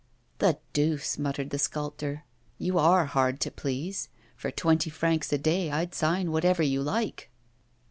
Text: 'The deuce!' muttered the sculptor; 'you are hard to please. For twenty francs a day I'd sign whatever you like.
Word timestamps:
'The 0.39 0.57
deuce!' 0.73 1.19
muttered 1.19 1.51
the 1.51 1.59
sculptor; 1.59 2.23
'you 2.57 2.79
are 2.79 3.05
hard 3.05 3.39
to 3.39 3.51
please. 3.51 4.09
For 4.35 4.49
twenty 4.49 4.89
francs 4.89 5.31
a 5.31 5.37
day 5.37 5.69
I'd 5.69 5.93
sign 5.93 6.31
whatever 6.31 6.63
you 6.63 6.81
like. 6.81 7.29